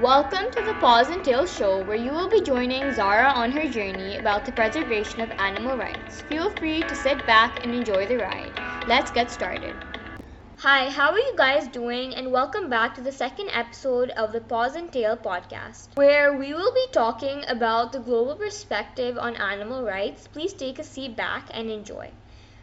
[0.00, 3.68] Welcome to the Paws and Tails show, where you will be joining Zara on her
[3.68, 6.20] journey about the preservation of animal rights.
[6.22, 8.50] Feel free to sit back and enjoy the ride.
[8.88, 9.72] Let's get started.
[10.58, 12.12] Hi, how are you guys doing?
[12.12, 16.52] And welcome back to the second episode of the Paws and Tail podcast, where we
[16.52, 20.26] will be talking about the global perspective on animal rights.
[20.26, 22.10] Please take a seat back and enjoy.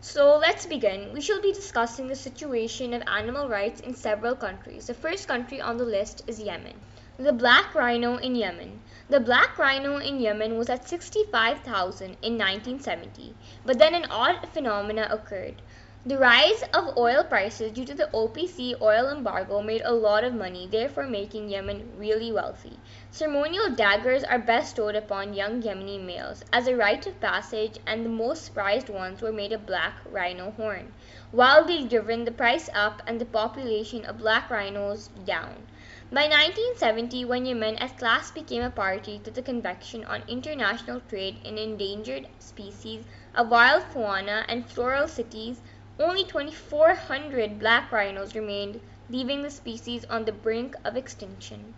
[0.00, 1.12] So let's begin.
[1.12, 4.86] We shall be discussing the situation of animal rights in several countries.
[4.86, 6.74] The first country on the list is Yemen.
[7.18, 8.82] The black rhino in Yemen.
[9.08, 15.08] The black rhino in Yemen was at 65,000 in 1970, but then an odd phenomena
[15.10, 15.62] occurred.
[16.04, 20.34] The rise of oil prices due to the OPEC oil embargo made a lot of
[20.34, 22.78] money, therefore making Yemen really wealthy.
[23.10, 28.10] Ceremonial daggers are bestowed upon young Yemeni males as a rite of passage and the
[28.10, 30.92] most prized ones were made of black rhino horn,
[31.32, 35.66] wildly driven the price up and the population of black rhinos down.
[36.12, 41.38] By 1970, when Yemen at last became a party to the Convention on International Trade
[41.42, 43.02] in Endangered Species
[43.34, 45.60] of Wild Fauna and Flora CITES,
[45.98, 51.74] only 2,400 black rhinos remained, leaving the species on the brink of extinction.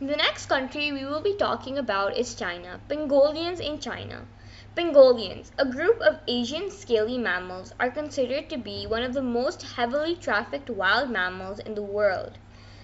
[0.00, 2.80] The next country we will be talking about is China.
[2.88, 4.26] Pangolins in China.
[4.74, 9.60] Pangolins, a group of Asian scaly mammals, are considered to be one of the most
[9.76, 12.38] heavily trafficked wild mammals in the world.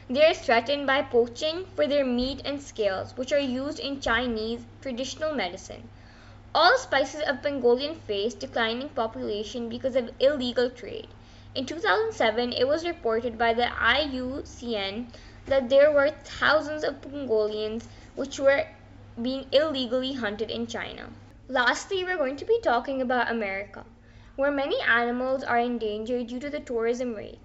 [0.09, 4.65] They are threatened by poaching for their meat and scales, which are used in Chinese
[4.81, 5.89] traditional medicine.
[6.55, 11.09] All species of pangolin face declining population because of illegal trade.
[11.57, 15.07] In 2007, it was reported by the IUCN
[15.47, 18.65] that there were thousands of pangolins which were
[19.21, 21.11] being illegally hunted in China.
[21.49, 23.85] Lastly, we're going to be talking about America,
[24.37, 27.39] where many animals are endangered due to the tourism rates.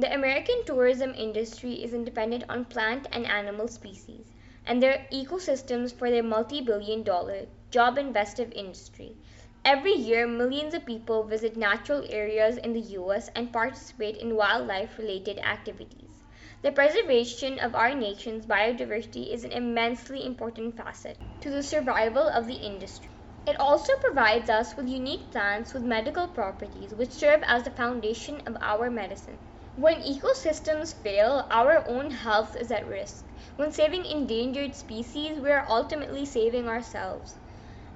[0.00, 4.30] The American tourism industry is dependent on plant and animal species
[4.64, 9.16] and their ecosystems for their multi billion dollar job investive industry.
[9.64, 14.98] Every year, millions of people visit natural areas in the US and participate in wildlife
[14.98, 16.22] related activities.
[16.62, 22.46] The preservation of our nation's biodiversity is an immensely important facet to the survival of
[22.46, 23.10] the industry.
[23.48, 28.42] It also provides us with unique plants with medical properties which serve as the foundation
[28.46, 29.38] of our medicine.
[29.78, 33.24] When ecosystems fail, our own health is at risk.
[33.54, 37.36] When saving endangered species, we are ultimately saving ourselves.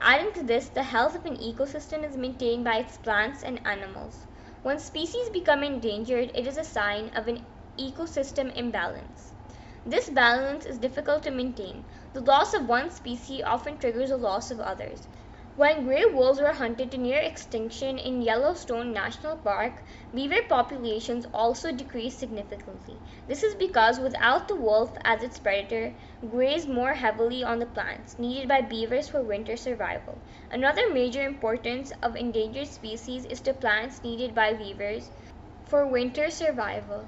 [0.00, 4.26] Adding to this, the health of an ecosystem is maintained by its plants and animals.
[4.62, 7.44] When species become endangered, it is a sign of an
[7.76, 9.32] ecosystem imbalance.
[9.84, 11.84] This balance is difficult to maintain.
[12.12, 15.08] The loss of one species often triggers the loss of others.
[15.54, 19.82] When gray wolves were hunted to near extinction in Yellowstone National Park,
[20.14, 23.02] beaver populations also decreased significantly.
[23.26, 25.92] This is because without the wolf as its predator,
[26.26, 30.22] graze more heavily on the plants needed by beavers for winter survival.
[30.50, 35.10] Another major importance of endangered species is the plants needed by beavers
[35.66, 37.04] for winter survival.